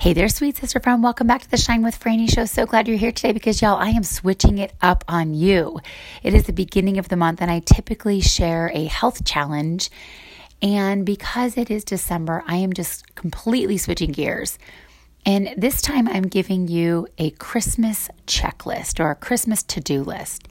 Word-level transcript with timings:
Hey 0.00 0.14
there, 0.14 0.30
sweet 0.30 0.56
sister 0.56 0.80
friend. 0.80 1.02
Welcome 1.02 1.26
back 1.26 1.42
to 1.42 1.50
the 1.50 1.58
Shine 1.58 1.82
with 1.82 2.00
Franny 2.00 2.26
show. 2.26 2.46
So 2.46 2.64
glad 2.64 2.88
you're 2.88 2.96
here 2.96 3.12
today 3.12 3.32
because, 3.32 3.60
y'all, 3.60 3.76
I 3.76 3.90
am 3.90 4.02
switching 4.02 4.56
it 4.56 4.72
up 4.80 5.04
on 5.06 5.34
you. 5.34 5.78
It 6.22 6.32
is 6.32 6.44
the 6.44 6.54
beginning 6.54 6.96
of 6.96 7.10
the 7.10 7.16
month, 7.16 7.42
and 7.42 7.50
I 7.50 7.58
typically 7.58 8.22
share 8.22 8.70
a 8.72 8.86
health 8.86 9.26
challenge. 9.26 9.90
And 10.62 11.04
because 11.04 11.58
it 11.58 11.70
is 11.70 11.84
December, 11.84 12.42
I 12.46 12.56
am 12.56 12.72
just 12.72 13.14
completely 13.14 13.76
switching 13.76 14.12
gears. 14.12 14.58
And 15.26 15.50
this 15.58 15.82
time, 15.82 16.08
I'm 16.08 16.28
giving 16.28 16.66
you 16.66 17.06
a 17.18 17.32
Christmas 17.32 18.08
checklist 18.26 19.00
or 19.00 19.10
a 19.10 19.14
Christmas 19.14 19.62
to 19.64 19.82
do 19.82 20.02
list. 20.02 20.48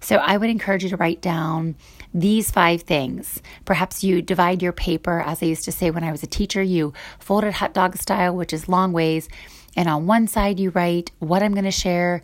So 0.00 0.16
I 0.16 0.36
would 0.36 0.50
encourage 0.50 0.84
you 0.84 0.90
to 0.90 0.96
write 0.96 1.20
down 1.20 1.76
these 2.12 2.50
five 2.50 2.82
things. 2.82 3.42
Perhaps 3.64 4.04
you 4.04 4.22
divide 4.22 4.62
your 4.62 4.72
paper, 4.72 5.20
as 5.20 5.42
I 5.42 5.46
used 5.46 5.64
to 5.64 5.72
say 5.72 5.90
when 5.90 6.04
I 6.04 6.12
was 6.12 6.22
a 6.22 6.28
teacher, 6.28 6.62
you 6.62 6.92
fold 7.18 7.44
it 7.44 7.54
hot 7.54 7.74
dog 7.74 7.96
style, 7.96 8.34
which 8.34 8.52
is 8.52 8.68
long 8.68 8.92
ways. 8.92 9.28
And 9.76 9.88
on 9.88 10.06
one 10.06 10.26
side, 10.26 10.58
you 10.58 10.70
write 10.70 11.10
what 11.18 11.42
I'm 11.42 11.52
going 11.52 11.64
to 11.64 11.70
share. 11.70 12.22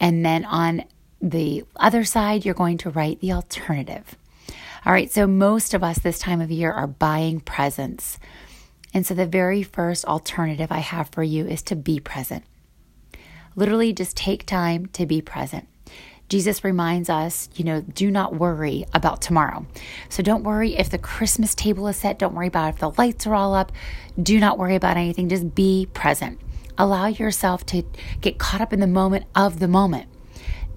And 0.00 0.24
then 0.24 0.44
on 0.44 0.84
the 1.20 1.64
other 1.76 2.04
side, 2.04 2.44
you're 2.44 2.54
going 2.54 2.78
to 2.78 2.90
write 2.90 3.20
the 3.20 3.32
alternative. 3.32 4.16
All 4.86 4.92
right, 4.92 5.10
so 5.10 5.26
most 5.26 5.74
of 5.74 5.84
us 5.84 5.98
this 5.98 6.18
time 6.18 6.40
of 6.40 6.50
year 6.50 6.72
are 6.72 6.86
buying 6.86 7.40
presents. 7.40 8.18
And 8.94 9.04
so 9.04 9.14
the 9.14 9.26
very 9.26 9.62
first 9.62 10.04
alternative 10.04 10.72
I 10.72 10.78
have 10.78 11.10
for 11.10 11.22
you 11.22 11.46
is 11.46 11.62
to 11.64 11.76
be 11.76 12.00
present. 12.00 12.44
Literally, 13.54 13.92
just 13.92 14.16
take 14.16 14.46
time 14.46 14.86
to 14.86 15.04
be 15.04 15.20
present. 15.20 15.68
Jesus 16.28 16.62
reminds 16.62 17.08
us, 17.08 17.48
you 17.54 17.64
know, 17.64 17.80
do 17.80 18.10
not 18.10 18.34
worry 18.34 18.84
about 18.92 19.22
tomorrow. 19.22 19.66
So 20.08 20.22
don't 20.22 20.44
worry 20.44 20.76
if 20.76 20.90
the 20.90 20.98
Christmas 20.98 21.54
table 21.54 21.88
is 21.88 21.96
set. 21.96 22.18
Don't 22.18 22.34
worry 22.34 22.48
about 22.48 22.74
if 22.74 22.80
the 22.80 22.90
lights 22.90 23.26
are 23.26 23.34
all 23.34 23.54
up. 23.54 23.72
Do 24.22 24.38
not 24.38 24.58
worry 24.58 24.74
about 24.74 24.96
anything. 24.96 25.28
Just 25.28 25.54
be 25.54 25.88
present. 25.94 26.38
Allow 26.76 27.06
yourself 27.06 27.64
to 27.66 27.82
get 28.20 28.38
caught 28.38 28.60
up 28.60 28.72
in 28.72 28.80
the 28.80 28.86
moment 28.86 29.24
of 29.34 29.58
the 29.58 29.68
moment. 29.68 30.08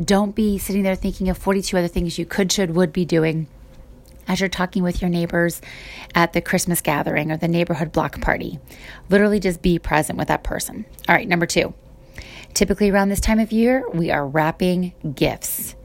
Don't 0.03 0.34
be 0.34 0.58
sitting 0.58 0.84
there 0.84 0.95
thinking 0.95 1.30
of 1.30 1.38
42 1.38 1.78
other 1.78 1.88
things 1.88 2.18
you 2.18 2.25
could, 2.25 2.52
should, 2.52 2.75
would 2.75 2.94
be 2.94 3.06
doing 3.06 3.47
as 4.28 4.40
you're 4.40 4.50
talking 4.50 4.84
with 4.84 5.02
your 5.02 5.09
neighbors 5.09 5.62
at 6.16 6.31
the 6.34 6.42
Christmas 6.42 6.80
gathering 6.80 7.31
or 7.31 7.38
the 7.38 7.47
neighborhood 7.47 7.92
block 7.92 8.22
party. 8.22 8.58
Literally 9.09 9.40
just 9.40 9.62
be 9.62 9.78
present 9.78 10.18
with 10.18 10.30
that 10.30 10.44
person. 10.44 10.86
All 11.09 11.16
right, 11.16 11.28
number 11.28 11.45
two 11.45 11.73
Typically, 12.53 12.89
around 12.89 13.09
this 13.09 13.19
time 13.19 13.39
of 13.39 13.52
year, 13.52 13.88
we 13.94 14.11
are 14.11 14.27
wrapping 14.27 14.94
gifts. 15.16 15.75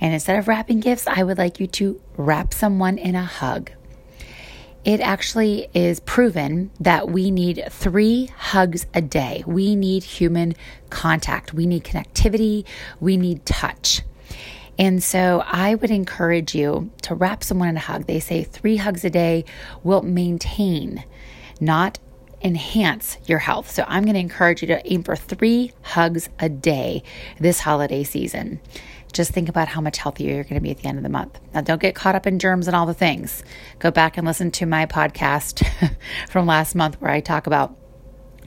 And 0.00 0.12
instead 0.12 0.38
of 0.38 0.48
wrapping 0.48 0.80
gifts, 0.80 1.06
I 1.06 1.22
would 1.22 1.38
like 1.38 1.60
you 1.60 1.66
to 1.68 2.00
wrap 2.16 2.52
someone 2.52 2.98
in 2.98 3.14
a 3.14 3.24
hug. 3.24 3.70
It 4.84 5.00
actually 5.00 5.68
is 5.74 5.98
proven 6.00 6.70
that 6.78 7.08
we 7.10 7.30
need 7.30 7.64
three 7.70 8.26
hugs 8.26 8.86
a 8.94 9.00
day. 9.00 9.42
We 9.44 9.74
need 9.74 10.04
human 10.04 10.54
contact, 10.90 11.52
we 11.52 11.66
need 11.66 11.82
connectivity, 11.82 12.64
we 13.00 13.16
need 13.16 13.44
touch. 13.44 14.02
And 14.78 15.02
so 15.02 15.42
I 15.44 15.74
would 15.74 15.90
encourage 15.90 16.54
you 16.54 16.90
to 17.02 17.14
wrap 17.14 17.42
someone 17.42 17.68
in 17.68 17.76
a 17.76 17.80
hug. 17.80 18.06
They 18.06 18.20
say 18.20 18.44
three 18.44 18.76
hugs 18.76 19.04
a 19.04 19.10
day 19.10 19.44
will 19.82 20.02
maintain, 20.02 21.02
not 21.60 21.98
enhance 22.42 23.18
your 23.26 23.38
health. 23.38 23.70
So 23.70 23.84
I'm 23.88 24.04
going 24.04 24.14
to 24.14 24.20
encourage 24.20 24.62
you 24.62 24.68
to 24.68 24.92
aim 24.92 25.02
for 25.02 25.16
three 25.16 25.72
hugs 25.82 26.28
a 26.38 26.48
day 26.48 27.02
this 27.38 27.60
holiday 27.60 28.04
season. 28.04 28.60
Just 29.12 29.32
think 29.32 29.48
about 29.48 29.68
how 29.68 29.80
much 29.80 29.96
healthier 29.98 30.34
you're 30.34 30.44
going 30.44 30.56
to 30.56 30.60
be 30.60 30.70
at 30.70 30.78
the 30.78 30.88
end 30.88 30.98
of 30.98 31.02
the 31.02 31.08
month. 31.08 31.40
Now, 31.54 31.62
don't 31.62 31.80
get 31.80 31.94
caught 31.94 32.14
up 32.14 32.26
in 32.26 32.38
germs 32.38 32.66
and 32.66 32.76
all 32.76 32.84
the 32.84 32.94
things. 32.94 33.42
Go 33.78 33.90
back 33.90 34.18
and 34.18 34.26
listen 34.26 34.50
to 34.52 34.66
my 34.66 34.84
podcast 34.84 35.66
from 36.28 36.46
last 36.46 36.74
month 36.74 37.00
where 37.00 37.10
I 37.10 37.20
talk 37.20 37.46
about 37.46 37.74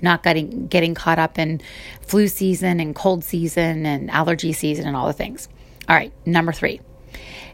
not 0.02 0.24
getting 0.24 0.68
getting 0.68 0.94
caught 0.94 1.20
up 1.20 1.38
in 1.38 1.60
flu 2.02 2.28
season 2.28 2.80
and 2.80 2.96
cold 2.96 3.24
season 3.24 3.86
and 3.86 4.10
allergy 4.12 4.54
season 4.54 4.88
and 4.88 4.96
all 4.96 5.08
the 5.08 5.14
things. 5.14 5.50
All 5.88 5.96
right, 5.96 6.14
number 6.26 6.52
3. 6.52 6.80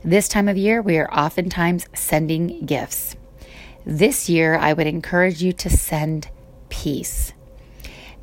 This 0.04 0.28
time 0.28 0.48
of 0.48 0.58
year, 0.58 0.82
we 0.82 0.98
are 0.98 1.12
oftentimes 1.12 1.88
sending 1.94 2.66
gifts. 2.66 3.16
This 3.86 4.30
year, 4.30 4.56
I 4.56 4.74
would 4.74 4.88
encourage 4.88 5.44
you 5.44 5.54
to 5.54 5.70
send 5.70 6.30
peace. 6.70 7.34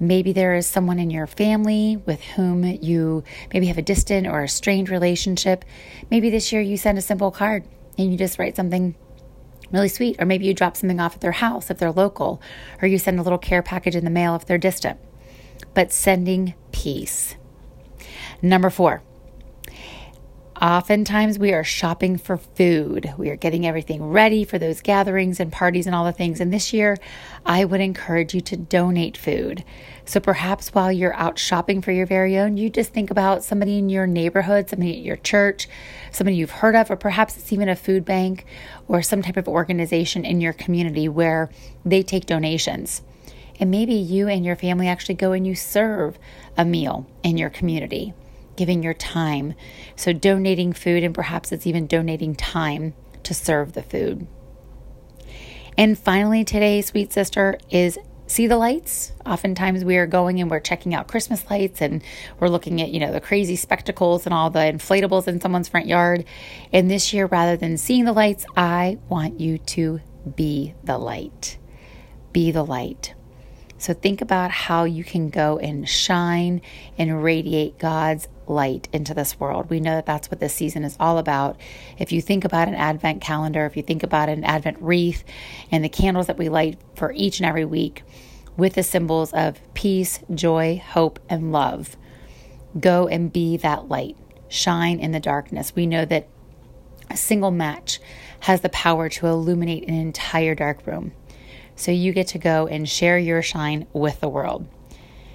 Maybe 0.00 0.32
there 0.32 0.54
is 0.54 0.66
someone 0.66 0.98
in 0.98 1.10
your 1.10 1.28
family 1.28 2.02
with 2.04 2.20
whom 2.20 2.64
you 2.64 3.22
maybe 3.54 3.66
have 3.66 3.78
a 3.78 3.82
distant 3.82 4.26
or 4.26 4.42
a 4.42 4.48
strained 4.48 4.90
relationship. 4.90 5.64
Maybe 6.10 6.30
this 6.30 6.52
year 6.52 6.60
you 6.60 6.76
send 6.76 6.98
a 6.98 7.02
simple 7.02 7.30
card 7.30 7.64
and 7.96 8.10
you 8.10 8.18
just 8.18 8.40
write 8.40 8.56
something 8.56 8.96
really 9.70 9.88
sweet. 9.88 10.16
Or 10.20 10.26
maybe 10.26 10.46
you 10.46 10.54
drop 10.54 10.76
something 10.76 10.98
off 10.98 11.14
at 11.14 11.20
their 11.20 11.30
house 11.30 11.70
if 11.70 11.78
they're 11.78 11.92
local, 11.92 12.42
or 12.80 12.88
you 12.88 12.98
send 12.98 13.20
a 13.20 13.22
little 13.22 13.38
care 13.38 13.62
package 13.62 13.94
in 13.94 14.04
the 14.04 14.10
mail 14.10 14.34
if 14.34 14.44
they're 14.44 14.58
distant. 14.58 14.98
But 15.74 15.92
sending 15.92 16.54
peace. 16.72 17.36
Number 18.42 18.68
four, 18.68 19.02
Oftentimes, 20.62 21.40
we 21.40 21.52
are 21.52 21.64
shopping 21.64 22.16
for 22.16 22.36
food. 22.36 23.12
We 23.18 23.30
are 23.30 23.36
getting 23.36 23.66
everything 23.66 24.00
ready 24.00 24.44
for 24.44 24.60
those 24.60 24.80
gatherings 24.80 25.40
and 25.40 25.50
parties 25.50 25.88
and 25.88 25.96
all 25.96 26.04
the 26.04 26.12
things. 26.12 26.40
And 26.40 26.52
this 26.52 26.72
year, 26.72 26.98
I 27.44 27.64
would 27.64 27.80
encourage 27.80 28.32
you 28.32 28.40
to 28.42 28.56
donate 28.56 29.16
food. 29.16 29.64
So 30.04 30.20
perhaps 30.20 30.68
while 30.68 30.92
you're 30.92 31.16
out 31.16 31.36
shopping 31.36 31.82
for 31.82 31.90
your 31.90 32.06
very 32.06 32.38
own, 32.38 32.58
you 32.58 32.70
just 32.70 32.92
think 32.92 33.10
about 33.10 33.42
somebody 33.42 33.76
in 33.76 33.88
your 33.88 34.06
neighborhood, 34.06 34.70
somebody 34.70 34.92
at 34.92 35.04
your 35.04 35.16
church, 35.16 35.66
somebody 36.12 36.36
you've 36.36 36.50
heard 36.52 36.76
of, 36.76 36.92
or 36.92 36.96
perhaps 36.96 37.36
it's 37.36 37.52
even 37.52 37.68
a 37.68 37.74
food 37.74 38.04
bank 38.04 38.44
or 38.86 39.02
some 39.02 39.20
type 39.20 39.36
of 39.36 39.48
organization 39.48 40.24
in 40.24 40.40
your 40.40 40.52
community 40.52 41.08
where 41.08 41.50
they 41.84 42.04
take 42.04 42.26
donations. 42.26 43.02
And 43.58 43.72
maybe 43.72 43.94
you 43.94 44.28
and 44.28 44.44
your 44.44 44.54
family 44.54 44.86
actually 44.86 45.16
go 45.16 45.32
and 45.32 45.44
you 45.44 45.56
serve 45.56 46.20
a 46.56 46.64
meal 46.64 47.04
in 47.24 47.36
your 47.36 47.50
community 47.50 48.14
giving 48.56 48.82
your 48.82 48.94
time. 48.94 49.54
So, 49.96 50.12
donating 50.12 50.72
food, 50.72 51.02
and 51.02 51.14
perhaps 51.14 51.52
it's 51.52 51.66
even 51.66 51.86
donating 51.86 52.34
time 52.34 52.94
to 53.22 53.34
serve 53.34 53.72
the 53.72 53.82
food. 53.82 54.26
And 55.76 55.98
finally, 55.98 56.44
today, 56.44 56.82
sweet 56.82 57.12
sister, 57.12 57.58
is 57.70 57.98
see 58.26 58.46
the 58.46 58.56
lights. 58.56 59.12
Oftentimes, 59.24 59.84
we 59.84 59.96
are 59.96 60.06
going 60.06 60.40
and 60.40 60.50
we're 60.50 60.60
checking 60.60 60.94
out 60.94 61.08
Christmas 61.08 61.48
lights 61.50 61.80
and 61.80 62.02
we're 62.40 62.48
looking 62.48 62.80
at, 62.80 62.90
you 62.90 63.00
know, 63.00 63.12
the 63.12 63.20
crazy 63.20 63.56
spectacles 63.56 64.26
and 64.26 64.34
all 64.34 64.50
the 64.50 64.60
inflatables 64.60 65.28
in 65.28 65.40
someone's 65.40 65.68
front 65.68 65.86
yard. 65.86 66.24
And 66.72 66.90
this 66.90 67.12
year, 67.12 67.26
rather 67.26 67.56
than 67.56 67.76
seeing 67.76 68.04
the 68.04 68.12
lights, 68.12 68.46
I 68.56 68.98
want 69.08 69.40
you 69.40 69.58
to 69.58 70.00
be 70.36 70.74
the 70.84 70.98
light. 70.98 71.58
Be 72.32 72.50
the 72.50 72.64
light. 72.64 73.14
So 73.78 73.92
think 73.92 74.20
about 74.20 74.52
how 74.52 74.84
you 74.84 75.02
can 75.02 75.28
go 75.28 75.58
and 75.58 75.88
shine 75.88 76.62
and 76.96 77.22
radiate 77.22 77.78
God's 77.78 78.28
light 78.46 78.88
into 78.92 79.14
this 79.14 79.38
world. 79.38 79.70
We 79.70 79.80
know 79.80 79.94
that 79.94 80.06
that's 80.06 80.30
what 80.30 80.40
this 80.40 80.54
season 80.54 80.84
is 80.84 80.96
all 80.98 81.18
about. 81.18 81.58
If 81.98 82.12
you 82.12 82.20
think 82.20 82.44
about 82.44 82.68
an 82.68 82.74
Advent 82.74 83.20
calendar, 83.20 83.66
if 83.66 83.76
you 83.76 83.82
think 83.82 84.02
about 84.02 84.28
an 84.28 84.44
Advent 84.44 84.78
wreath 84.80 85.24
and 85.70 85.84
the 85.84 85.88
candles 85.88 86.26
that 86.26 86.38
we 86.38 86.48
light 86.48 86.78
for 86.94 87.12
each 87.12 87.38
and 87.38 87.46
every 87.46 87.64
week 87.64 88.02
with 88.56 88.74
the 88.74 88.82
symbols 88.82 89.32
of 89.32 89.60
peace, 89.74 90.20
joy, 90.34 90.82
hope, 90.84 91.18
and 91.28 91.52
love, 91.52 91.96
go 92.78 93.08
and 93.08 93.32
be 93.32 93.56
that 93.58 93.88
light. 93.88 94.16
Shine 94.48 95.00
in 95.00 95.12
the 95.12 95.20
darkness. 95.20 95.74
We 95.74 95.86
know 95.86 96.04
that 96.04 96.28
a 97.08 97.16
single 97.16 97.50
match 97.50 98.00
has 98.40 98.60
the 98.60 98.68
power 98.68 99.08
to 99.08 99.26
illuminate 99.26 99.88
an 99.88 99.94
entire 99.94 100.54
dark 100.54 100.86
room. 100.86 101.12
So 101.74 101.90
you 101.90 102.12
get 102.12 102.28
to 102.28 102.38
go 102.38 102.66
and 102.66 102.88
share 102.88 103.18
your 103.18 103.40
shine 103.42 103.86
with 103.92 104.20
the 104.20 104.28
world. 104.28 104.66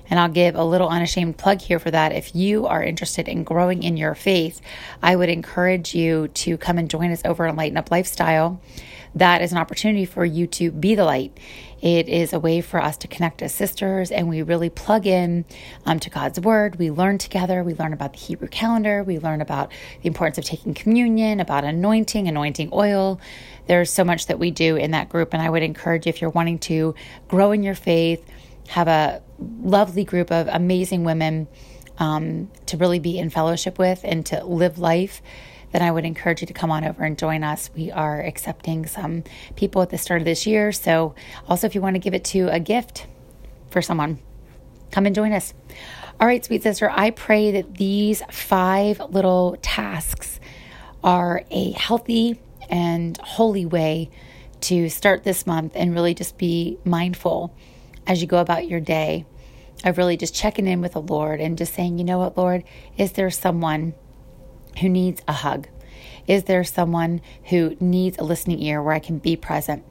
And 0.10 0.20
I'll 0.20 0.30
give 0.30 0.56
a 0.56 0.64
little 0.64 0.90
unashamed 0.90 1.38
plug 1.38 1.62
here 1.62 1.80
for 1.80 1.92
that. 1.92 2.12
If 2.12 2.36
you 2.36 2.66
are 2.68 2.84
interested 2.84 3.28
in 3.28 3.44
growing 3.44 3.84
in 3.84 3.98
your 3.98 4.16
faith, 4.16 4.62
I 5.02 5.16
would 5.16 5.30
encourage 5.30 5.94
you 5.94 6.30
to 6.30 6.58
come 6.58 6.78
and 6.78 6.90
join 6.90 7.12
us 7.12 7.22
over 7.26 7.48
on 7.48 7.56
Lighten 7.56 7.78
Up 7.78 7.92
Lifestyle. 7.92 8.60
That 9.16 9.42
is 9.42 9.52
an 9.52 9.58
opportunity 9.58 10.06
for 10.06 10.26
you 10.26 10.46
to 10.48 10.72
be 10.72 10.94
the 10.94 11.04
light. 11.04 11.38
It 11.82 12.10
is 12.10 12.34
a 12.34 12.40
way 12.40 12.62
for 12.62 12.82
us 12.82 12.98
to 12.98 13.08
connect 13.08 13.42
as 13.42 13.54
sisters 13.54 14.12
and 14.12 14.28
we 14.30 14.42
really 14.42 14.70
plug 14.70 15.06
in 15.06 15.46
um, 15.86 16.00
to 16.00 16.10
God's 16.10 16.40
Word. 16.40 16.78
We 16.78 16.92
learn 16.92 17.18
together. 17.18 17.64
We 17.64 17.74
learn 17.76 17.94
about 17.94 18.14
the 18.14 18.20
Hebrew 18.20 18.48
calendar. 18.48 19.04
We 19.04 19.20
learn 19.20 19.42
about 19.42 19.72
the 20.02 20.08
importance 20.08 20.38
of 20.38 20.46
taking 20.46 20.74
communion, 20.74 21.40
about 21.40 21.64
anointing, 21.64 22.28
anointing 22.28 22.70
oil. 22.74 23.20
There's 23.68 23.92
so 23.92 24.04
much 24.04 24.28
that 24.28 24.40
we 24.40 24.52
do 24.52 24.76
in 24.76 24.92
that 24.92 25.10
group. 25.10 25.34
And 25.34 25.42
I 25.42 25.50
would 25.50 25.64
encourage 25.64 26.06
you 26.06 26.10
if 26.10 26.22
you're 26.22 26.30
wanting 26.30 26.60
to 26.60 26.96
grow 27.28 27.52
in 27.52 27.64
your 27.64 27.76
faith, 27.76 28.26
have 28.68 28.88
a 28.88 29.22
lovely 29.62 30.04
group 30.04 30.32
of 30.32 30.48
amazing 30.48 31.04
women 31.04 31.48
um, 31.98 32.50
to 32.68 32.78
really 32.78 33.00
be 33.00 33.18
in 33.18 33.30
fellowship 33.30 33.80
with 33.80 34.02
and 34.04 34.26
to 34.28 34.44
live 34.44 34.78
life, 34.78 35.22
then 35.72 35.82
I 35.82 35.92
would 35.92 36.06
encourage 36.06 36.42
you 36.42 36.48
to 36.48 36.54
come 36.54 36.72
on 36.72 36.86
over 36.86 37.04
and 37.04 37.18
join 37.18 37.44
us. 37.44 37.70
We 37.76 37.92
are 37.92 38.22
accepting 38.22 38.86
some 38.86 39.24
people 39.56 39.82
at 39.82 39.90
the 39.90 39.98
start 39.98 40.22
of 40.22 40.26
this 40.26 40.46
year. 40.46 40.72
So, 40.72 41.16
also, 41.48 41.68
if 41.68 41.76
you 41.76 41.82
want 41.82 41.96
to 41.96 42.00
give 42.00 42.14
it 42.14 42.24
to 42.26 42.48
a 42.48 42.60
gift 42.60 43.08
for 43.70 43.82
someone, 43.82 44.20
come 44.92 45.06
and 45.06 45.16
join 45.16 45.34
us. 45.34 45.54
All 46.20 46.28
right, 46.28 46.44
sweet 46.44 46.64
sister, 46.64 46.90
I 46.90 47.12
pray 47.12 47.52
that 47.52 47.76
these 47.76 48.24
five 48.32 49.00
little 49.00 49.58
tasks 49.62 50.40
are 51.04 51.44
a 51.52 51.72
healthy 51.72 52.40
and 52.70 53.18
holy 53.18 53.66
way 53.66 54.10
to 54.62 54.90
start 54.90 55.24
this 55.24 55.46
month 55.46 55.74
and 55.76 55.94
really 55.94 56.14
just 56.14 56.38
be 56.38 56.80
mindful 56.84 57.56
as 58.08 58.22
you 58.22 58.28
go 58.28 58.40
about 58.40 58.68
your 58.68 58.80
day 58.80 59.26
of 59.84 59.98
really 59.98 60.18
just 60.18 60.34
checking 60.34 60.66
in 60.66 60.82
with 60.82 60.94
the 60.94 61.02
Lord 61.02 61.40
and 61.40 61.58
just 61.58 61.74
saying, 61.74 62.00
you 62.00 62.04
know 62.04 62.18
what, 62.18 62.38
Lord, 62.38 62.64
is 62.98 63.12
there 63.12 63.30
someone 63.30 63.94
who 64.80 64.90
needs 64.90 65.22
a 65.28 65.34
hug? 65.34 65.68
Is 66.26 66.46
there 66.46 66.64
someone 66.64 67.22
who 67.46 67.76
needs 67.80 68.18
a 68.18 68.24
listening 68.24 68.62
ear 68.62 68.82
where 68.82 68.96
I 68.96 69.00
can 69.00 69.20
be 69.20 69.36
present? 69.36 69.84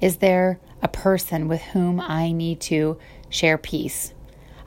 Is 0.00 0.18
there 0.18 0.60
a 0.80 0.88
person 0.88 1.48
with 1.48 1.60
whom 1.60 2.00
I 2.00 2.32
need 2.32 2.60
to 2.62 2.98
share 3.28 3.58
peace? 3.58 4.14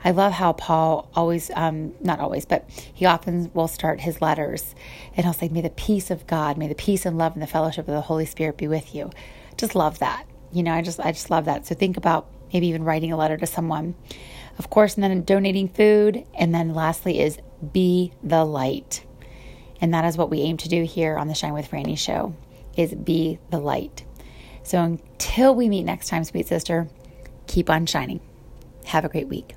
I 0.04 0.10
love 0.10 0.32
how 0.32 0.52
Paul 0.52 1.08
always, 1.14 1.50
um, 1.54 1.94
not 2.00 2.18
always, 2.18 2.44
but 2.44 2.68
he 2.92 3.06
often 3.06 3.50
will 3.54 3.68
start 3.68 4.00
his 4.00 4.20
letters 4.20 4.74
and 5.16 5.24
he'll 5.24 5.32
say, 5.32 5.48
May 5.48 5.60
the 5.60 5.70
peace 5.70 6.10
of 6.10 6.26
God, 6.26 6.58
may 6.58 6.66
the 6.66 6.74
peace 6.74 7.06
and 7.06 7.16
love 7.18 7.34
and 7.34 7.42
the 7.42 7.46
fellowship 7.46 7.86
of 7.86 7.94
the 7.94 8.00
Holy 8.00 8.26
Spirit 8.26 8.56
be 8.56 8.66
with 8.66 8.94
you. 8.94 9.10
Just 9.56 9.74
love 9.74 10.00
that. 10.00 10.24
You 10.50 10.62
know, 10.62 10.72
I 10.72 10.82
just, 10.82 10.98
I 10.98 11.12
just 11.12 11.30
love 11.30 11.44
that. 11.44 11.66
So 11.66 11.74
think 11.74 11.96
about 11.96 12.28
maybe 12.52 12.68
even 12.68 12.84
writing 12.84 13.12
a 13.12 13.16
letter 13.16 13.36
to 13.36 13.46
someone. 13.46 13.94
Of 14.58 14.70
course, 14.70 14.94
and 14.94 15.04
then 15.04 15.24
donating 15.24 15.68
food. 15.68 16.24
And 16.34 16.54
then 16.54 16.74
lastly 16.74 17.20
is 17.20 17.38
be 17.72 18.12
the 18.22 18.44
light. 18.44 19.04
And 19.80 19.94
that 19.94 20.04
is 20.04 20.16
what 20.16 20.30
we 20.30 20.40
aim 20.40 20.56
to 20.58 20.68
do 20.68 20.84
here 20.84 21.16
on 21.16 21.28
the 21.28 21.34
Shine 21.34 21.54
with 21.54 21.70
Franny 21.70 21.98
show 21.98 22.34
is 22.76 22.94
be 22.94 23.38
the 23.50 23.58
light. 23.58 24.04
So 24.62 24.80
until 24.80 25.54
we 25.54 25.68
meet 25.68 25.84
next 25.84 26.08
time, 26.08 26.24
sweet 26.24 26.46
sister, 26.46 26.88
keep 27.46 27.68
on 27.68 27.86
shining. 27.86 28.20
Have 28.84 29.04
a 29.04 29.08
great 29.08 29.28
week. 29.28 29.54